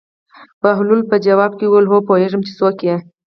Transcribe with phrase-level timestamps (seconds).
[0.61, 2.95] بهلول په ځواب کې وویل: هو پوهېږم چې څوک یې.